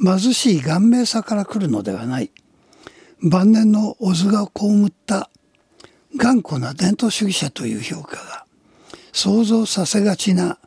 [0.00, 2.30] 貧しい顔面さから来るのではない。
[3.20, 5.30] 晩年のオズが被った
[6.16, 8.46] 頑固な伝統主義者という評価が
[9.12, 10.58] 想像させがちな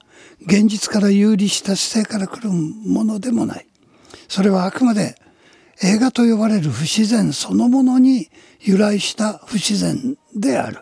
[0.42, 3.68] 現実から有利した姿勢から来るものでもない。
[4.28, 5.16] それはあくまで
[5.82, 8.30] 映画と呼ばれる不自然そのものに
[8.62, 10.80] 由来した不自然である。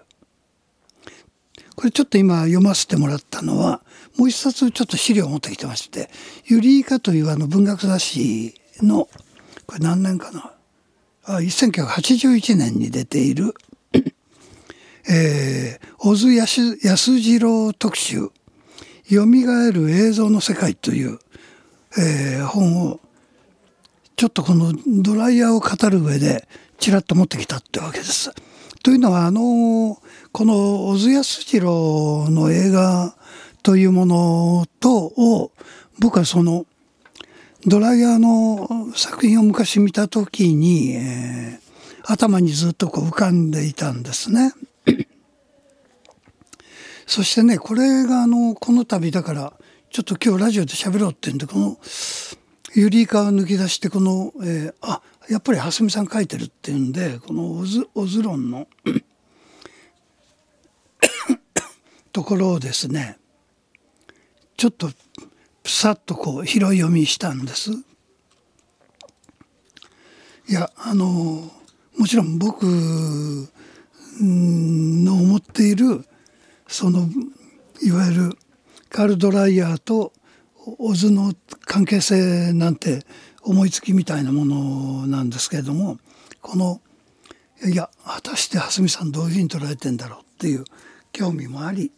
[1.76, 3.82] これちょっと今読ませてもらったのは
[4.18, 6.12] もう一冊ちょっと資料を持ってきてまして
[6.46, 9.10] 「ユリイカ」というあの文学雑誌の
[9.66, 10.54] これ何年かな？
[11.26, 13.56] あ1981年に出ている
[15.10, 18.30] 「えー、小津安安次郎特集
[19.10, 21.20] よみがえる映像の世界」という、
[21.98, 23.00] えー、本を
[24.16, 26.48] ちょっとこのドライヤーを語る上で
[26.80, 28.32] ちらっと持ってきたってわけです。
[28.84, 33.16] というのはあのこの小津安二郎の映画
[33.64, 35.52] というものとを
[36.00, 36.66] 僕はその
[37.66, 44.54] ドライヤーの作品を昔見た時に、えー、頭にずっとこう浮かんでいたんですね。
[47.06, 49.54] そしてねこれがあのこの度だから
[49.92, 51.78] ちょっと今日ラジオで喋ろうってんでこの
[52.76, 58.68] ユリイカを抜き出してこの、えー、あやっぱり蓮見さん書いてるっていうんでこのオズオズロンの
[62.12, 63.18] ところをですね
[64.58, 64.90] ちょっと
[65.66, 67.72] さっとこう拾い読みしたんです。
[70.50, 71.50] いやあの
[71.98, 72.64] もちろん僕
[74.20, 76.06] の思っている
[76.74, 77.08] その
[77.84, 78.38] いわゆる
[78.90, 80.12] カール・ドライヤーと
[80.80, 81.32] オズの
[81.66, 83.06] 関係性なんて
[83.44, 86.00] 思いつきみたいなものなんですけれども
[86.42, 86.82] この
[87.64, 90.64] いや果たして蓮見さんどういうふうに捉えてんだろうっていう
[91.12, 91.92] 興味もあり、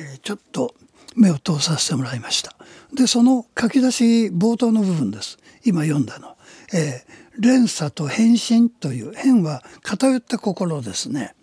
[0.00, 0.74] えー、ちょっと
[1.14, 2.56] 目を通させてもらいました。
[2.92, 5.38] でその書き出し冒頭の部分です。
[5.64, 6.36] 今読んだの、
[6.74, 11.36] えー、連鎖と変身という変は偏った心ですね。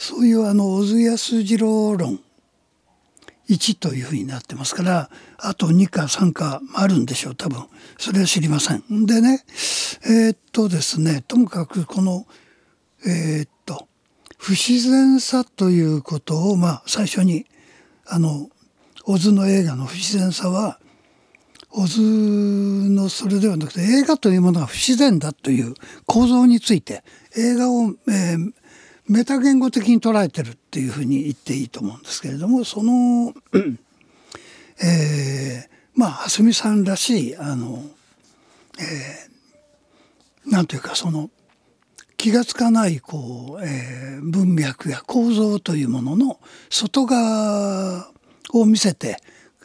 [0.00, 2.20] そういうあの小津安二郎論
[3.50, 7.66] 1というふうになってますからあと2か3かあるんでしょう多分
[7.98, 9.04] それは知りません。
[9.04, 9.44] でね
[10.06, 12.26] えー、っとですねともかくこの
[13.06, 13.88] えー、っと
[14.38, 17.44] 不自然さということをまあ最初に
[18.06, 18.48] あの
[19.04, 20.80] オズの映画の不自然さは
[21.72, 25.74] オズのそれではなくて映画というものが不自然だという
[26.06, 27.04] 構造について
[27.36, 28.52] 映画を、えー、
[29.10, 33.34] メタ言語的に捉えてるっていうふうに言っていいと思うんですけれどもその、
[34.80, 37.82] えー、まあ蓮見さんらしいあの、
[38.78, 41.28] えー、なんというかその
[42.18, 46.38] 気が付かないこう、えー、文脈や構造というものの
[46.70, 48.12] 外側
[48.52, 49.16] を見せて、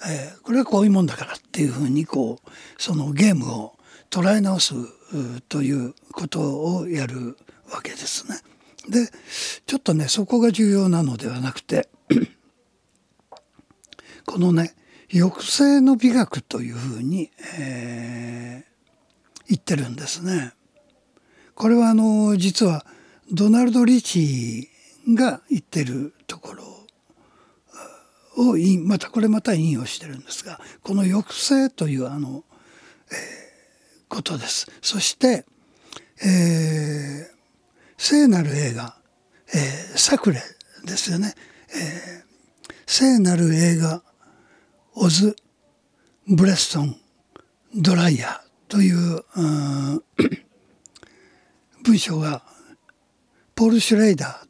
[0.10, 2.50] えー、これはこういうもんだからっていうふうにこう
[2.82, 3.76] そのゲームを
[4.10, 4.74] 捉え直す
[5.50, 7.38] ということをやる
[7.72, 8.40] わけですね。
[8.90, 9.10] で
[9.66, 11.90] ちょっとねそこが重要なのではなくて
[14.26, 14.76] このね
[15.12, 20.54] 抑制の美学というふうに、えー、言ってるんですね。
[21.54, 22.86] これはあの実は
[23.32, 24.70] ドナルド・リチ
[25.08, 26.64] が言ってるところ
[28.38, 32.44] をまたこれまた引用してるんですがこの抑制というあの、
[33.12, 34.70] えー、ことです。
[34.82, 35.46] そして、
[36.22, 37.35] えー、
[37.98, 38.98] 聖なる映画、
[39.54, 40.42] えー、サクレ
[40.86, 41.34] ですよね、
[41.70, 41.78] えー、
[42.86, 44.04] 聖なる映画。
[44.98, 45.36] オズ・
[46.26, 46.96] ブレストン・
[47.76, 48.40] ドライヤー
[48.72, 49.26] という
[51.84, 52.44] 文章が
[53.56, 54.48] ポール・シュレイダー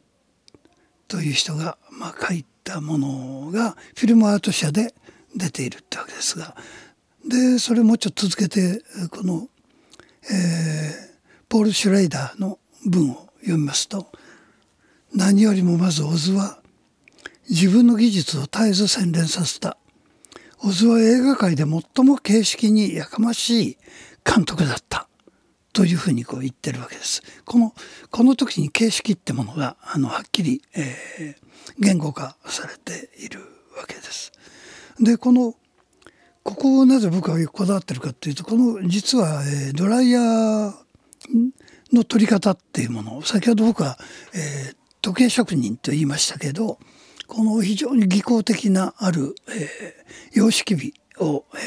[1.07, 4.93] という人が、まあ、書いたものがフィルムアート社で
[5.35, 6.55] 出ているってわけですが。
[7.27, 9.49] でそれもうちょっと続けてこの、
[10.31, 10.93] えー、
[11.49, 14.07] ポール・シュレイダーの文を読みますと
[15.13, 16.59] 何よりもまず小津は
[17.49, 19.77] 自分の技術を絶えず洗練させた
[20.57, 23.77] 小津は映画界で最も形式にやかましい
[24.25, 25.07] 監督だった
[25.73, 27.21] というふうにこう言ってるわけです。
[27.43, 27.73] この
[28.09, 31.35] この時に形式ってものがあのはっきり、えー、
[31.77, 33.41] 言語化されている
[33.77, 34.31] わけです。
[34.99, 35.53] でこの
[36.43, 40.73] ここをなぜ僕はこだわってるかっていうとこの実は、えー、ドライヤー
[41.93, 43.97] の取り方っていうもの先ほど僕は、
[44.33, 46.79] えー、時計職人と言いましたけど
[47.27, 51.57] この非常に技巧的なある、えー、様式美を、え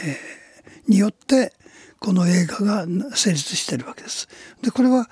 [0.89, 1.53] ー、によって
[1.99, 2.87] この映画が
[3.17, 4.29] 成立してるわけです。
[4.63, 5.11] でこれは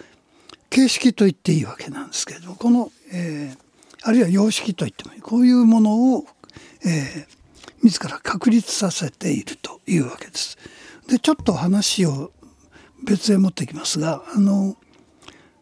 [0.70, 3.58] 形式と言っていいわけなんですけれどこの、えー、
[4.02, 6.26] あるいは様式と言ってもいいこういうものを、
[6.84, 7.36] えー、
[7.82, 10.58] 自ら確立させているというわけです。
[11.08, 12.32] でちょっと話を
[13.04, 14.76] 別へ持ってきますがあの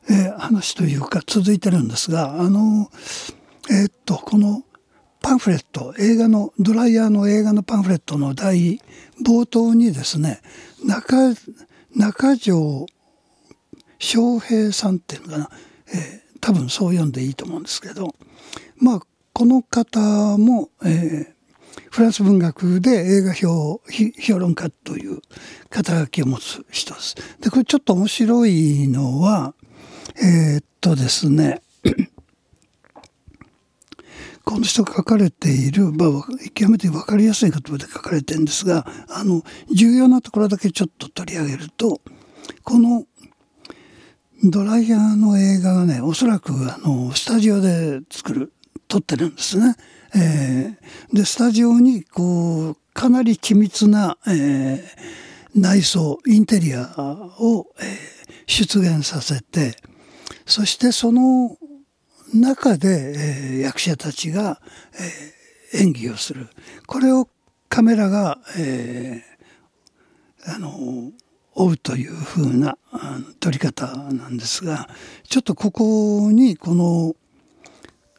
[0.08, 2.90] えー、話というか続いてるんですがあの
[3.70, 4.62] えー、っとこの
[5.20, 8.80] パンフレット映画のドライヤーの映画のパンフレットの第
[9.24, 10.40] 冒頭にですね
[10.84, 11.34] 中
[11.96, 12.86] 中条
[13.98, 15.50] 翔平さんっていうのかな、
[15.88, 18.14] えー、多分そう読んでいいと思うんですけど
[18.76, 19.00] まあ
[19.32, 21.34] この方も、えー
[21.90, 23.80] フランス文学で映画評
[24.20, 25.20] 評論家という
[25.70, 27.14] 肩書きを持つ人です。
[27.40, 29.54] で、これちょっと面白いのは、
[30.16, 31.60] えー、っとですね、
[34.44, 36.10] この人が書かれている、まあ、
[36.54, 42.00] 極めて分かりやすい言葉で書かれてるんですが、あの、重要なところだけちょっと取り上げると、
[42.62, 43.04] この
[44.42, 48.52] ドライヤーの映画がね、おそらくあの、スタジオで作る、
[48.88, 49.76] 撮ってるんですね。
[50.16, 54.82] えー、でスタジオにこうかなり緻密な、えー、
[55.54, 56.94] 内装インテリア
[57.40, 57.86] を、えー、
[58.46, 59.76] 出現させて
[60.46, 61.56] そしてその
[62.34, 64.60] 中で、えー、役者たちが、
[65.72, 66.48] えー、演技をする。
[66.86, 67.28] これを
[67.68, 71.12] カメラが、えー、あの
[71.54, 72.76] 追うというふうな
[73.40, 74.88] 撮り方なんですが
[75.28, 77.14] ちょっとここにこの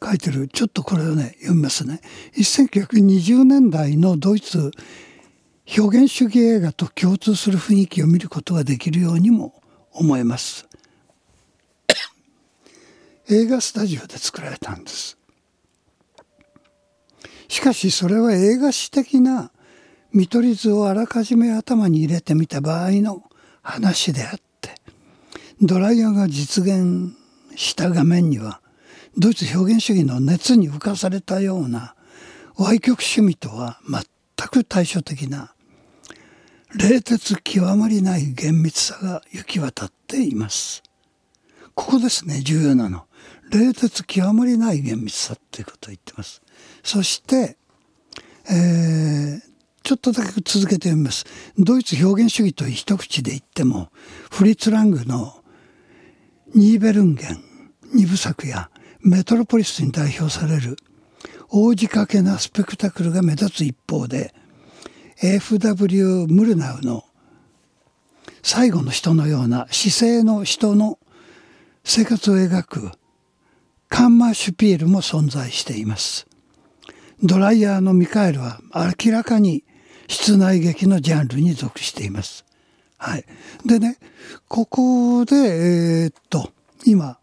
[0.02, 2.00] 書いてるちょっとこれをね読みますね。
[2.34, 4.70] 1920年代のドイツ
[5.78, 9.62] 表現主義映画と共通する雰囲気を見ることができるようにも
[9.92, 10.65] 思えます。
[13.28, 15.18] 映画スタジオで作られたんです
[17.48, 19.50] しかしそれは映画史的な
[20.12, 23.22] 見取り図をあらかじめ頭に入れてみた場合の
[23.62, 24.74] 話であって
[25.60, 27.14] ドライヤーが実現
[27.56, 28.60] した画面には
[29.18, 31.94] ドイツ表現主義の熱に浮かされたような
[32.56, 34.04] 歪曲趣味とは全
[34.48, 35.52] く対照的な
[36.74, 40.82] 冷徹極まりない厳密さが行き渡っています。
[41.74, 43.06] ここですね、重要なの。
[43.50, 46.42] 冷徹極まりない厳密さっていうことを言ってます。
[46.82, 47.56] そして、
[48.50, 49.40] えー、
[49.82, 51.24] ちょっとだけ続けて読みます。
[51.58, 53.90] ドイツ表現主義と一口で言っても、
[54.30, 55.42] フリッツ・ラングの
[56.54, 57.42] ニーベルンゲン
[57.92, 58.70] 二部作や
[59.00, 60.76] メトロポリスに代表される
[61.48, 64.34] 大仕掛けなスペクタクルが目立つ一方で
[65.22, 66.26] F.W.
[66.28, 67.04] ムルナウの
[68.42, 70.98] 最後の人のような姿勢の人の
[71.84, 72.90] 生活を描く
[73.88, 76.26] カンマシュピールも存在しています。
[77.22, 78.60] ドライヤーのミカエルは
[79.04, 79.64] 明らかに
[80.08, 82.44] 室内劇のジャンルに属しています。
[82.98, 83.24] はい。
[83.64, 83.98] でね、
[84.48, 86.52] ここで、えー、っと、
[86.84, 87.18] 今、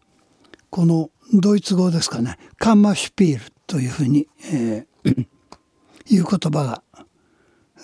[0.70, 5.20] このドイツ語ですかねカンマシュピールというふうに、えー、
[6.10, 6.82] いう言葉が、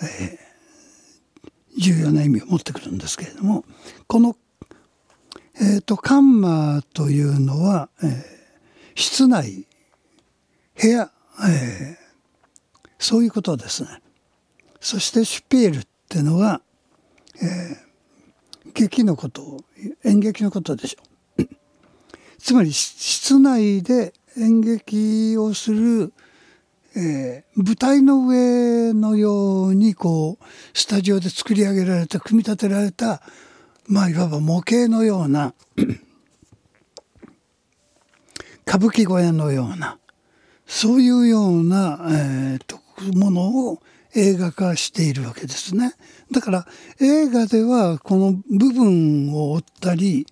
[0.03, 3.63] えー、重要な意味を持ってくるんですけれども
[4.07, 4.35] この、
[5.55, 8.40] えーと、カンマというのは、えー、
[9.01, 9.67] 室内
[10.79, 11.11] 部屋、
[11.43, 11.97] えー、
[12.99, 13.89] そういうことですね。
[14.79, 16.61] そしてシュピールっていうのは、
[17.41, 19.57] えー、劇のこと
[20.03, 21.47] 演劇のことでしょう。
[22.37, 26.13] つまり室内で演劇をする、
[26.95, 33.23] えー、舞台の上のようにこうスタジオで作り上げられた組み立てられた
[33.87, 35.55] まあいわば模型のような
[38.67, 39.97] 歌舞伎小屋のような
[40.65, 42.79] そういうような、えーと、
[43.17, 43.81] ものを
[44.15, 45.93] 映画化しているわけですね。
[46.31, 46.65] だから
[46.99, 50.25] 映画ではこの部分を追ったり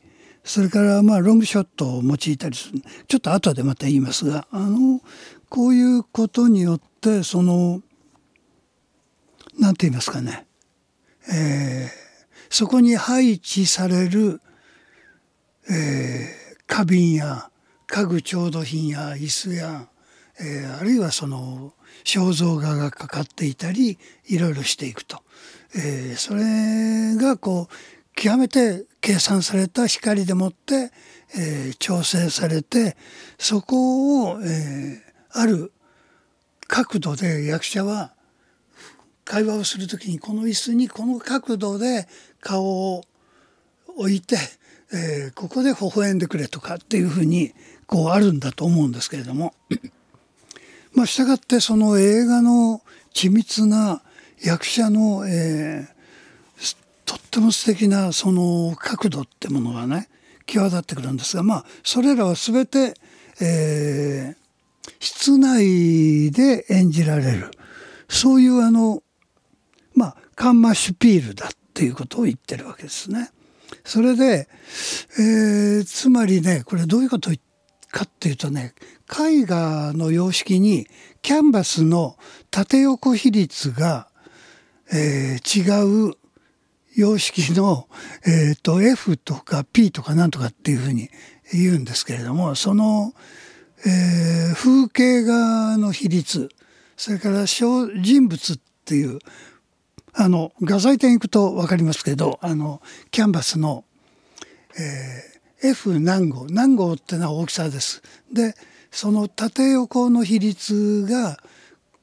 [0.43, 5.01] それからまあロングショットを用いたりするちょっと後でまた言いますがあの
[5.49, 7.81] こういうことによってその
[9.59, 10.47] 何て言いますかね、
[11.31, 11.89] えー、
[12.49, 14.41] そこに配置される、
[15.69, 17.49] えー、花瓶や
[17.89, 19.87] 家具調度品や椅子や、
[20.39, 21.73] えー、あるいはその
[22.03, 25.17] 肖像画がかかっていたりいろいろしていくと、
[25.75, 27.73] えー、それがこう
[28.15, 30.91] 極めて計算された光でもって、
[31.35, 32.95] えー、調整されて
[33.39, 35.71] そこを、えー、ある
[36.67, 38.13] 角度で役者は
[39.25, 42.07] 会話をする時にこの椅子にこの角度で
[42.39, 42.65] 顔
[42.95, 43.03] を
[43.97, 44.37] 置いて、
[44.93, 47.53] えー、ここで微笑んでくれとかっていうふうに
[47.89, 49.55] こうあるんだと思うんですけれども
[50.93, 52.83] まあ従ってその映画の
[53.15, 54.03] 緻密な
[54.43, 60.07] 役者の、えー、とっても素敵なその角度ってものがね
[60.45, 62.93] 際立ってくるんですがまあそれらは全て、
[63.41, 67.49] えー、室内で演じられる
[68.07, 69.01] そういうあの
[69.95, 73.31] まあカンマシュピールだっていうことを言ってるわけですね。
[73.83, 74.47] それで、
[75.17, 77.31] えー、つまりねこれどういうこと
[77.91, 78.73] かっていうとね
[79.09, 80.87] 絵画の様式に
[81.21, 82.17] キャンバスの
[82.51, 84.07] 縦横比率が、
[84.93, 86.15] えー、違う
[86.95, 87.87] 様式の、
[88.25, 91.09] えーと、F とか P とかなんとかっていうふうに
[91.53, 93.13] 言うんですけれどもその、
[93.85, 96.49] えー風景画の比率
[96.97, 99.19] それから小人物っていう
[100.13, 102.81] あの画材店行くと分かりますけどあの
[103.11, 103.85] キャンバスの、
[104.77, 108.01] えー F 何号何号ってのは大きさです。
[108.31, 108.55] で
[108.91, 111.37] その縦横の比率が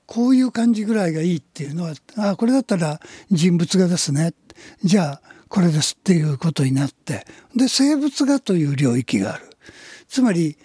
[0.06, 3.00] こういう感じぐらいがいいっていうのはあこれだったら
[3.30, 4.34] 人物画ですね。
[4.84, 7.26] じゃあこれですっていうことになって。
[7.54, 9.50] で生物画という領域がある。
[10.08, 10.56] つまり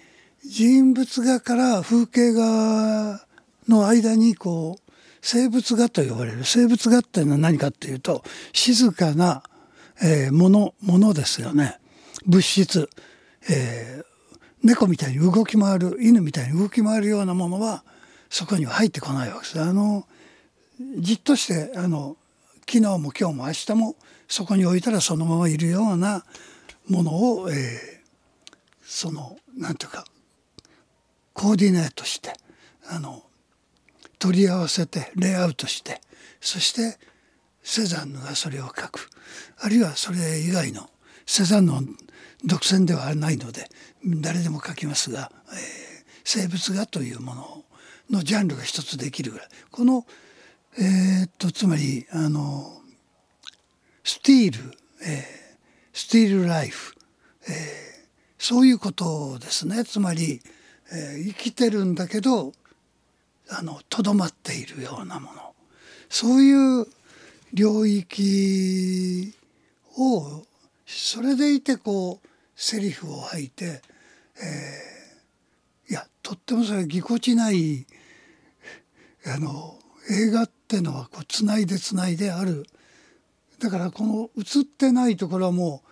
[0.44, 3.24] 人物画から風景画
[3.68, 6.44] の間にこう生物画と呼ばれる。
[6.44, 8.22] 生物画っていうのは何かっていうと
[8.52, 9.42] 静かな、
[10.02, 11.78] えーものものですよね。
[12.26, 12.88] 物質、
[13.50, 14.12] えー
[14.64, 17.82] 猫みたいに動き回る犬みたいに動き回るようなものは
[18.30, 19.60] そこには入ってこないわけです。
[19.60, 20.06] あの
[20.98, 22.16] じっとしてあの
[22.60, 23.96] 昨日も今日も明日も
[24.28, 26.24] そこに置いたらそのままいるような
[26.88, 28.02] ものを、えー
[28.84, 30.04] そのなんていうか
[31.32, 32.34] コーディネートして
[32.90, 33.22] あの
[34.18, 36.02] 取り合わせてレイアウトして
[36.42, 36.98] そして
[37.62, 39.08] セザンヌがそれを書く
[39.60, 40.90] あるいはそれ以外の
[41.24, 41.72] セザンヌ
[42.44, 43.68] 独占ではないので
[44.04, 45.92] 誰でも書きますが、えー
[46.24, 47.64] 生物画というもの
[48.08, 49.48] のジャンルが一つできるぐらい。
[49.72, 50.06] この
[50.78, 52.80] えーっとつまりあの
[54.04, 55.56] スティール、えー
[55.92, 56.94] スティールライフ、
[57.48, 57.82] えー
[58.38, 59.84] そういうことですね。
[59.84, 60.40] つまり、
[60.92, 62.52] えー生きてるんだけど
[63.88, 65.54] とどまっているようなもの。
[66.08, 66.86] そういう
[67.52, 69.34] 領域
[69.98, 70.44] を
[70.86, 72.28] それでいてこう
[72.62, 73.82] セリフを吐いて、
[74.36, 77.86] えーいやとってもそれぎこちない
[79.26, 82.64] あの映画ってのはこうつないでつないである。
[83.58, 85.82] だからこの映ってないところはも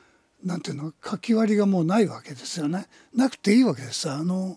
[0.44, 2.86] うなんていうの書き割りがもうないわけですよね。
[3.14, 4.08] なくていいわけです。
[4.08, 4.56] あの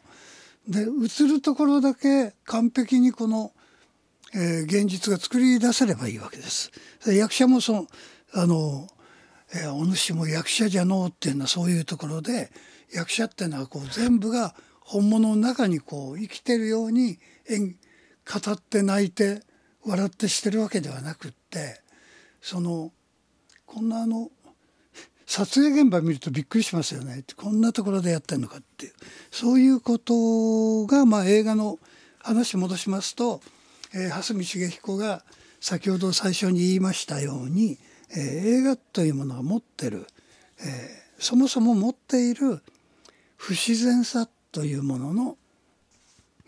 [0.68, 3.52] で映るところだけ完璧にこの、
[4.36, 6.72] えー現実が作り出せればいいわけです。
[7.08, 7.88] 役者もその
[8.36, 8.88] あの、
[9.54, 12.52] えーお主も役者じゃのうっていうのはそういうところで
[12.92, 17.76] 役者っていうのはこう全部が本物の中にこう生きてるように演
[18.26, 19.42] 語って泣いて
[19.86, 21.82] 笑ってしてるわけではなくって
[22.42, 22.92] その
[23.66, 24.30] こんなあの
[25.26, 27.24] 撮影現場見るとびっくりしますよね。
[27.38, 28.94] こんなところでやってんのかっていう。
[29.32, 31.80] そういうことが、まあ、映画の
[32.20, 33.42] 話戻しますと、
[33.96, 35.24] えー蓮見茂彦が
[35.60, 37.80] 先ほど最初に言いましたように、
[38.16, 40.08] え映画というものが持ってる、
[40.60, 42.62] えそもそも持っている
[43.38, 45.38] 不自然さというものの、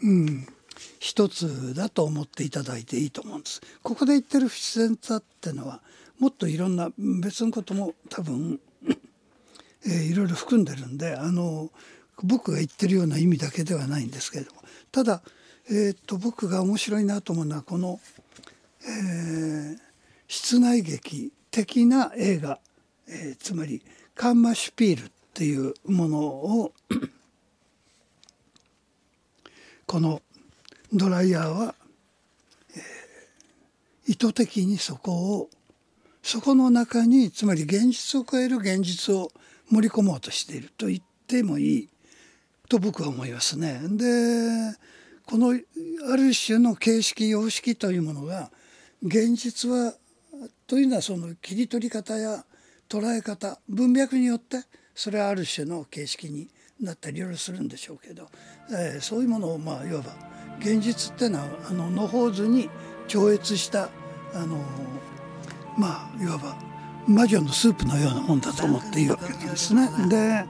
[0.04, 0.48] うん、
[1.00, 3.62] 一つだと思っていただいていいと思うんです。
[3.84, 5.82] ここで言ってる不自然さっていうのは
[6.20, 8.60] もっといろんな別のことも多分、
[9.86, 11.70] えーいろいろ含んでるんであの
[12.24, 14.62] 僕が言ってるような意味だけではないんですけれども
[14.92, 15.22] ただ、
[15.70, 18.00] えーっと僕が面白いなと思うのはこの、
[18.82, 19.86] えー
[20.28, 22.60] 室内劇的な映画、
[23.08, 23.82] えーつまり
[24.14, 26.74] カンマシュピールっていうものを
[29.88, 30.22] この
[30.92, 31.76] ドライヤーは、
[32.76, 32.82] えー
[34.08, 35.50] 意図的にそこを
[36.22, 39.32] そこの中につまり現実を超える現実を
[39.70, 41.90] 盛り込もうとしていると言ってもいい
[42.68, 43.80] と僕は思いますね。
[43.84, 44.78] で
[45.26, 48.52] このある種の形式様式というものが
[49.02, 49.96] 現実は
[50.68, 52.44] というのはその切り取り方や
[52.90, 54.58] 捉え方文脈によって
[54.94, 56.48] それはある種の形式に
[56.82, 58.28] なったりいろいろするんでしょうけど、
[58.72, 60.16] えーそういうものをまあいわば
[60.60, 62.70] 現実っていうのはあの野放図に
[63.08, 63.90] 超越した
[64.34, 64.58] あの
[65.78, 66.58] まあいわば
[67.08, 69.90] 魔女のスープのようなもんだと思っていいわけなんですね。
[70.10, 70.46] で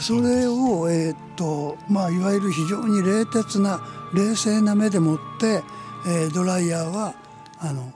[0.00, 3.80] それを、えーっとまあ、いわゆる非常に冷徹な
[4.14, 5.62] 冷静な目でもって、
[6.06, 7.14] えードライヤーは
[7.58, 7.92] あの